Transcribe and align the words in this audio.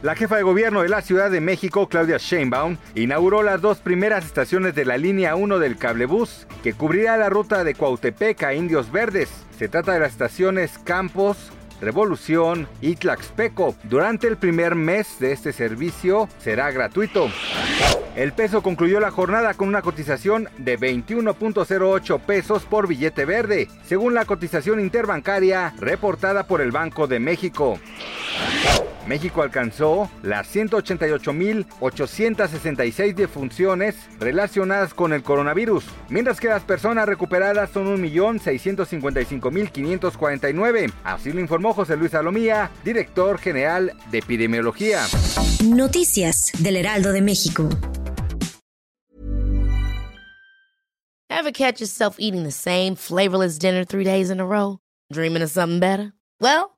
La 0.00 0.14
jefa 0.14 0.36
de 0.36 0.44
gobierno 0.44 0.82
de 0.82 0.88
la 0.88 1.02
Ciudad 1.02 1.28
de 1.28 1.40
México, 1.40 1.88
Claudia 1.88 2.18
Sheinbaum, 2.18 2.76
inauguró 2.94 3.42
las 3.42 3.60
dos 3.60 3.78
primeras 3.78 4.24
estaciones 4.24 4.76
de 4.76 4.84
la 4.84 4.96
línea 4.96 5.34
1 5.34 5.58
del 5.58 5.76
cablebús, 5.76 6.46
que 6.62 6.72
cubrirá 6.72 7.16
la 7.16 7.28
ruta 7.28 7.64
de 7.64 7.74
Cuautepec 7.74 8.44
a 8.44 8.54
Indios 8.54 8.92
Verdes. 8.92 9.28
Se 9.58 9.68
trata 9.68 9.92
de 9.92 9.98
las 9.98 10.12
estaciones 10.12 10.78
Campos, 10.78 11.50
Revolución 11.80 12.68
y 12.80 12.94
Tlaxpeco. 12.94 13.74
Durante 13.82 14.28
el 14.28 14.36
primer 14.36 14.76
mes 14.76 15.18
de 15.18 15.32
este 15.32 15.52
servicio 15.52 16.28
será 16.38 16.70
gratuito. 16.70 17.28
El 18.14 18.32
peso 18.32 18.62
concluyó 18.62 19.00
la 19.00 19.10
jornada 19.10 19.54
con 19.54 19.66
una 19.66 19.82
cotización 19.82 20.48
de 20.58 20.78
21.08 20.78 22.20
pesos 22.20 22.64
por 22.66 22.86
billete 22.86 23.24
verde, 23.24 23.66
según 23.84 24.14
la 24.14 24.26
cotización 24.26 24.78
interbancaria 24.78 25.74
reportada 25.78 26.44
por 26.44 26.60
el 26.60 26.70
Banco 26.70 27.08
de 27.08 27.18
México. 27.18 27.80
México 29.08 29.42
alcanzó 29.42 30.08
las 30.22 30.54
188.866 30.54 33.14
defunciones 33.14 33.96
relacionadas 34.20 34.94
con 34.94 35.12
el 35.12 35.22
coronavirus, 35.22 35.84
mientras 36.10 36.38
que 36.38 36.48
las 36.48 36.62
personas 36.62 37.06
recuperadas 37.06 37.70
son 37.70 38.02
1.655.549. 38.02 40.92
Así 41.02 41.32
lo 41.32 41.40
informó 41.40 41.72
José 41.72 41.96
Luis 41.96 42.12
Salomía, 42.12 42.70
director 42.84 43.38
general 43.38 43.94
de 44.10 44.18
epidemiología. 44.18 45.00
Noticias 45.64 46.52
del 46.58 46.76
Heraldo 46.76 47.12
de 47.12 47.22
México. 47.22 47.70
Ever 51.30 51.52
catch 51.52 51.80
yourself 51.80 52.16
eating 52.18 52.42
the 52.42 52.50
same 52.50 52.96
flavorless 52.96 53.58
dinner 53.58 53.84
three 53.84 54.04
days 54.04 54.28
in 54.28 54.40
a 54.40 54.44
row? 54.44 54.80
Dreaming 55.12 55.42
of 55.42 55.50
something 55.50 55.78
better? 55.78 56.12
Well, 56.40 56.77